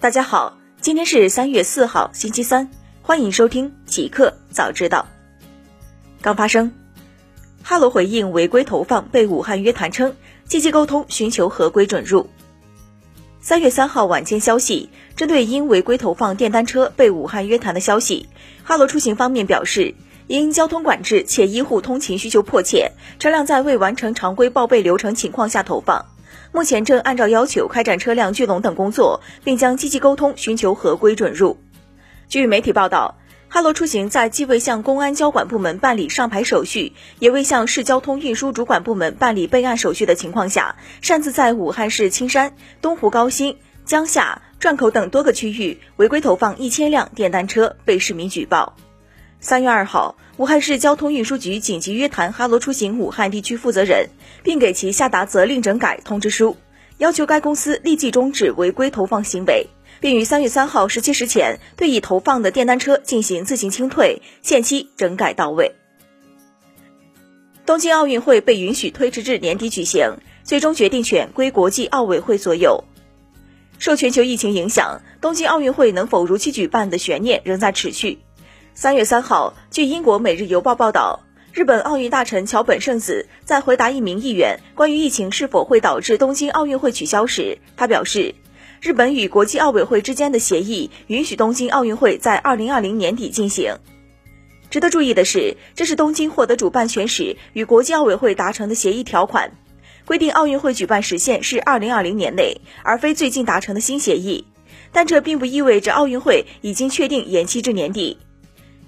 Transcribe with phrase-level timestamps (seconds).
[0.00, 2.70] 大家好，今天是三月四号，星期三，
[3.02, 5.04] 欢迎收听极客早知道。
[6.22, 6.72] 刚发生，
[7.64, 10.14] 哈罗回应违规投放被武汉约谈称，
[10.44, 12.30] 积极沟通寻求合规准入。
[13.40, 18.28] 三月三号晚间消息，针对因违规投放电单车被武汉约谈的消息，
[18.62, 19.92] 哈罗出行方面表示，
[20.28, 26.06] 因交通管制且医护通勤需求迫切，车辆在未完成常规报备流程情况下投放。
[26.52, 31.58] 目前正按照要求开展车辆聚拢等工作，并将积极沟通寻求合规准入。
[32.28, 33.16] 据媒体报道，
[33.48, 48.76] 哈罗出行在既未向公安交管部门办理上牌手续，也未向市交通运输主管部门办理备案手续的情况下，擅自在武汉市青山、东湖高新、江夏、转口等多个区域违规投放一千辆电单车，被市民举报。
[49.40, 54.10] 三月二号，武汉市交通运输局紧急约谈哈罗出行武汉地区负责人，
[54.42, 56.56] 并给其下达责令整改通知书，
[56.98, 59.68] 要求该公司立即终止违规投放行为，
[60.00, 65.76] 并于三月三号十七时前对已投放的电单车进行自行清退，限期整改到位。
[67.64, 72.82] 东京奥运会被允许推迟至年底举行，最终决定权归国际奥委会所有。
[73.78, 78.18] 受全球疫情影响，东京奥运会能否如期举办的悬念仍在持续。
[78.80, 88.36] 三月三号，据英国《每日邮报》报道，日本奥运大臣桥本圣子在回答一名议员关于疫情是否会导致东京奥运会取消时，他表示，
[88.80, 93.74] 日本与国际奥委会之间的协议允许东京奥运会在二零二零年底进行。
[94.70, 99.50] 值得注意的是，这是东京获得主办权时与国际奥委会达成的协议条款，
[100.04, 104.44] 规定奥运会举办时限是二零二零年内，而非最近达成的新协议。
[104.92, 108.18] 但这并不意味着奥运会已经确定延期至年底。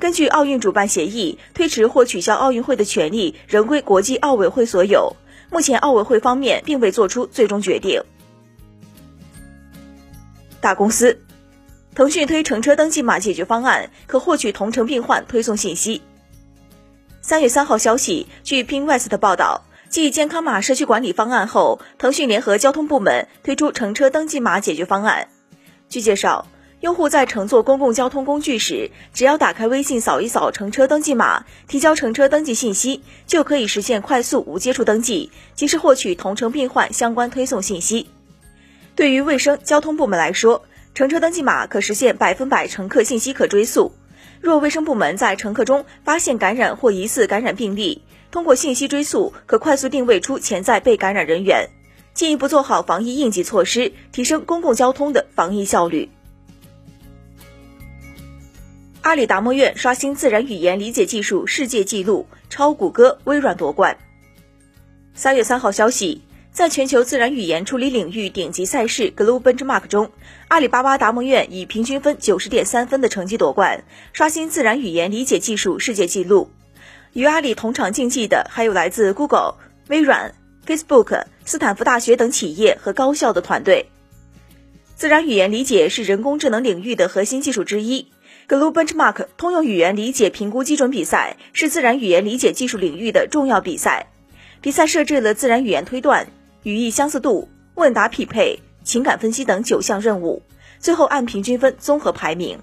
[0.00, 5.16] 根据奥运主办协议，推迟或取消奥运会的权利仍归国际奥委会所有。
[5.50, 8.02] 目前，奥委会方面并未做出最终决定。
[10.60, 11.20] 大公司，
[11.94, 16.02] 腾讯推乘车登记码解决方案，可获取同城病患推送信息。
[17.20, 25.28] 三月三号消息，据 PingWest 报道，继健康码社区管理方案后，腾讯联合交通部门推出乘车登记码解决方案。
[25.88, 26.46] 据介绍。
[26.80, 38.06] 用户在乘坐公共交通工具时，只要打开微信扫一扫乘车登记码，提交乘车登记信息，就可以实现快速无接触登记，及时获取同城病患相关推送信息。
[38.94, 40.62] 对于卫生交通部门来说，
[40.94, 43.92] 乘车登记码可实现百分百乘客信息可追溯。
[44.40, 51.70] 若卫生部门在乘客中发现感染或疑似感染病例，通过信息追溯，可快速定位出潜在被感染人员，
[52.14, 56.08] 进一步做好防疫应急措施，提升公共交通的防疫效率。
[59.00, 63.96] 阿里达摩院刷新自然语言理解技术世界纪录，超谷歌、微软夺冠。
[65.14, 66.22] 三月三号消息，
[66.52, 70.10] 在全球自然语言处理领域顶级赛事 Global Benchmark 中，
[70.48, 76.50] 阿里巴巴达摩院以平均分九十点三分的成绩夺冠，刷新自然语言理解技术世界纪录。
[77.12, 79.54] 与阿里同场竞技的还有来自 Google、
[79.88, 80.34] 微软、
[80.66, 83.86] Facebook、斯坦福大学等企业和高校的团队。
[84.96, 88.08] 自然语言理解是人工智能领域的核心技术之一。
[88.48, 94.06] Global Benchmark 通用语言理解评估基准比赛是自然语言理解技术领域的重要比赛。
[94.62, 96.26] 比赛设置了自然语言推断、
[96.62, 100.42] 语义相似度、问答匹配、情感分析等九项任务，
[100.78, 102.58] 最后按平均分综合排名。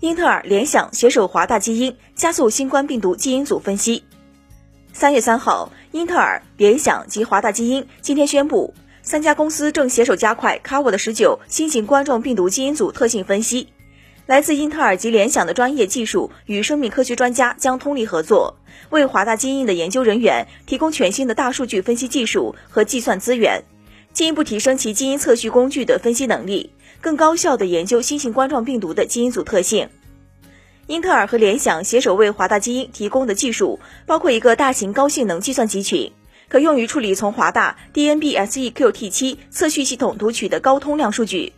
[0.00, 4.04] 英特尔、联想携手华大基因加速新冠病毒基因组分析。
[4.92, 13.68] 三月三号，英特尔、联想及华大基因今天宣布，三家公司正携手加快 Cover 的十九新型冠状病毒基因组特性分析。
[14.26, 18.56] 来自英特尔及联想的专业技术与生命科学专家将通力合作，
[18.90, 23.62] 为华大基因的研究人员提供全新的大数据分析技术和计算资源，
[24.12, 29.88] 进一步提升其基因测序工具的分析能力，更高效地研究新型冠状病毒的基因组特性。
[30.88, 36.10] 英特尔和联想携手为华大基因提供的技术包括一个大型高性能计算集群，
[36.48, 41.52] 可用于处理从华大 DNB-SEQT7 测序系统读取的高通量数据。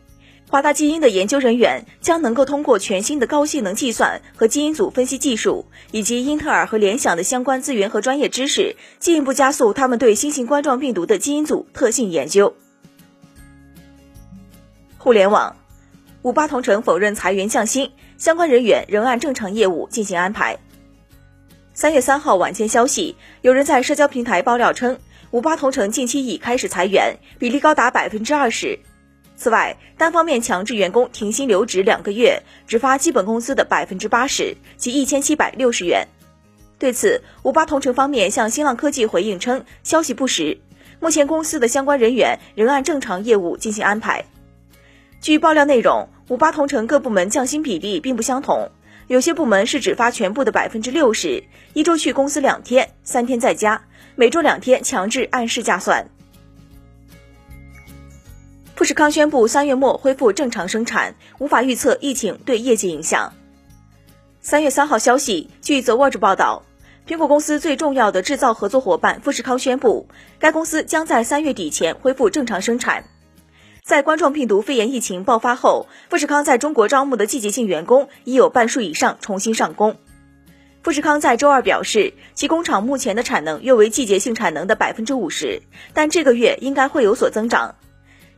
[0.50, 12.54] 华大基因的研究人员将能够通过全新的高性能计算和基因组分析技术，以及英特尔和联想的相关资源和专业知识，进一步加速他们对新型冠状病毒的基因组特性研究。
[14.96, 15.54] 互联网，
[16.22, 20.58] 五八同城否认裁员降薪，相关人员仍按正常业务进行安排。
[21.74, 24.98] 三月三号晚间消息，有人在社交平台爆料称，
[25.30, 28.78] 五八同城近期已开始裁员，比例高达百分之二十。
[29.38, 36.08] 此外，单方面强制员工停薪留职两个月，只发基本工资的百分之八十，即一千七百六十元。
[36.76, 40.58] 对此，五八同城方面向新浪科技回应称，消息不实。
[40.98, 44.24] 目前公司的相关人员仍按正常业务进行安排。
[45.20, 48.72] 据爆料内容，五八同城各部门降薪比例并不相同，
[49.06, 51.44] 有些部门是只发全部的百分之六十，
[51.74, 53.82] 一周去公司两天，三天在家，
[54.16, 56.08] 每周两天强制按市价算。
[58.78, 63.32] 富士康宣布三月末恢复正常生产，无法预测疫情对业绩影响。
[64.40, 66.62] 三月三号消息，据 The Watch 报道，
[67.04, 70.06] 苹果公司最重要的制造合作伙伴富士康宣布，
[70.38, 73.02] 该公司将在三月底前恢复正常生产。
[73.82, 79.96] 在冠状病毒肺炎疫情爆发后，富士康在中国招募的季节性员工已有半数以上重新上工。
[80.84, 85.62] 富士康在周二表示，其工厂目前的产能约为季节性产能的百分之五十，
[85.94, 87.74] 但这个月应该会有所增长。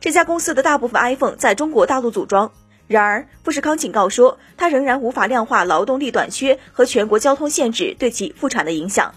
[0.01, 2.51] 这家公司的大部分 iPhone 在中国大陆组装，
[2.87, 9.13] 然而富士康警告说，它仍然无法量化劳动力短缺和全国交通限制对其复产的影响。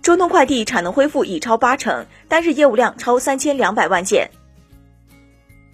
[0.00, 4.30] 中通快递产能恢复已超八成，单日业务量超三千两百万件。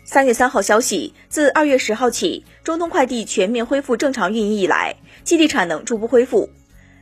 [0.05, 6.51] 三月三号消息，自二月十号起，中通快递全面恢复正常运营以来，基地产能逐步恢复。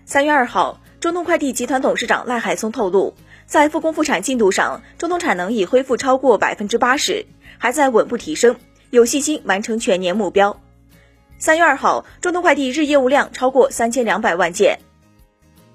[0.05, 3.15] 三月二号，中通快递集团董事长赖海松透露。
[3.49, 7.25] 在复工复产进度上，中通产能已恢复超过百分之八十，
[7.57, 8.57] 还在稳步提升，
[8.91, 10.61] 有信心完成全年目标。
[11.39, 14.81] 三月二号，中通快递日业务量超过三千两百万件。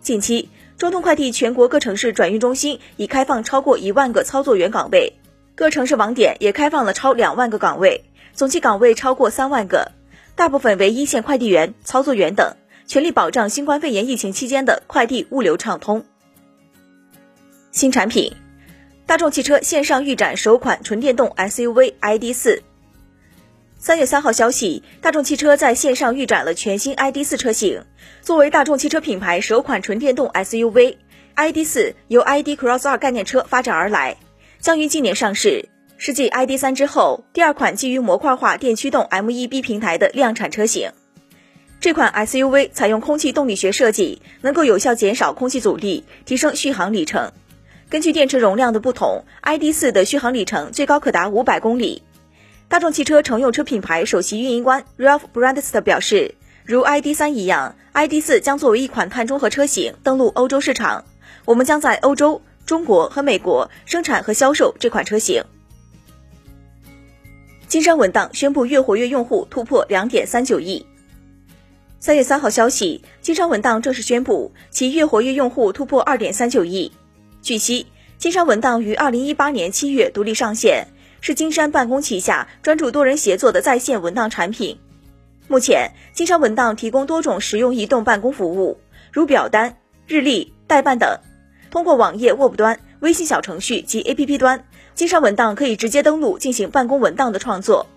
[0.01, 5.13] 近期，中通快递全国各城市转运中心已开放超过一万个操作员岗位，
[5.55, 8.03] 各城市网点也开放了超两万个岗位，
[8.33, 9.91] 总计岗位超过三万个，
[10.35, 12.55] 大部分为一线快递员、操作员等，
[12.85, 16.05] 全力保障新冠肺炎疫情期间的快递物流畅通。
[17.73, 18.31] 新产品，
[19.07, 22.61] 大众汽车线上预展首款纯电动 SUV ID.4。
[23.79, 27.83] 三月三号消息，大众汽车在线上预展了全新 ID.4 车型。
[28.21, 34.17] 作为大众汽车品牌首款纯电动 SUV，ID.4 由 ID Cross 二概念车发展而来，
[34.59, 35.67] 将于今年上市。
[35.97, 40.91] 是继 ID.3 之后第二款基于模块化电驱动 MEB 平台的量产车型。
[41.79, 47.31] 这款 SUV 采用空气动力学设计，能够有效减少空气阻力，提升续航里程。
[47.93, 52.01] 根据电池容量的不同，ID.4 的续航里程最高可达五百公里。
[52.67, 56.33] 大众汽车乘用车品牌首席运营官 Ralph Brandst 表示，
[56.65, 61.05] 如 ID.3 一样，ID.4 将作为一款碳中和车型登陆欧洲市场。
[61.45, 65.43] 我们将在欧洲、中国和美国生产和销售这款车型。
[67.67, 70.83] 金山文档宣布月活跃用户突破两点三九亿。
[71.99, 76.91] 三月三号消息，金山文档正式宣布其月活跃用户突破二点三九亿。
[77.43, 77.87] 据悉，
[78.17, 80.87] 金山文档于二零一八年七月独立上线，
[81.19, 84.79] 是金山办公旗下专注多人协作的在线文档产品。
[85.49, 88.79] 目前，金山文档提供多种实用移动办公服务，
[89.11, 89.75] 如表单、
[90.07, 91.19] 日历、代办等。
[91.69, 94.63] 通过网页 Web 端、微信小程序及 APP 端，
[94.95, 97.87] 金山文档可以直接登录进行办公文档的创作。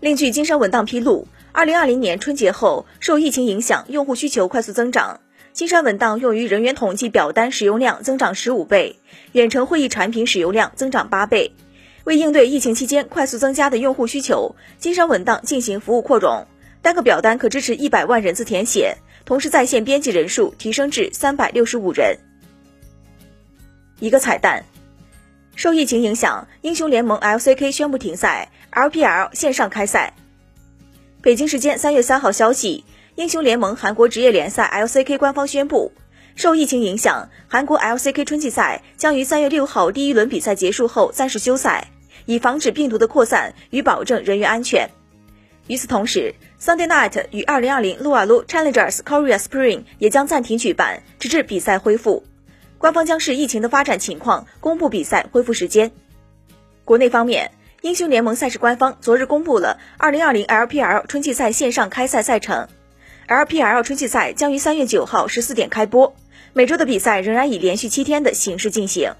[0.00, 5.20] 另据金山文档披露，二零二零年春节后，受疫情影响，用户需求快速增长。
[5.52, 8.98] 金山文档用于人员统计表单使用量增长十五倍，
[9.32, 11.52] 远程会议产品使用量增长八倍。
[12.04, 16.46] 为应对疫情期间快速增加的用户需求，金山文档进行服务扩容，
[16.80, 22.16] 单个表单可支持一百万人次填写，同时在线编辑人数提升至三百六十五人。
[23.98, 24.64] 一个彩蛋：
[25.56, 30.14] 受疫情影响，英雄联盟 LCK 宣布停赛，LPL 线上开赛。
[31.20, 32.84] 北京时间三月三号消息。
[33.18, 35.90] 英雄联盟韩国职业联赛 LCK 官方宣布，
[36.36, 41.88] 受疫情影响，韩国 LCK 春季赛将于三月六号第一轮比赛结束后暂时休赛，
[42.26, 44.88] 以防止病毒的扩散与保证人员安全。
[45.66, 52.22] 与此同时，Sunday Night 与二零二零撸啊撸 Challengers Korea Spring 也将暂停举办，直至比赛恢复。
[52.78, 55.90] 官方将视疫情的发展情况公布比赛恢复时间。
[56.84, 62.68] 国内方面，英雄联盟赛事官方昨日公布了二零二零 LPL 春季赛线上开赛赛程。
[63.28, 66.14] LPL 春季赛将于三月九号十四点开播，
[66.54, 69.12] 每周的比赛仍然以连续七天的形式进行。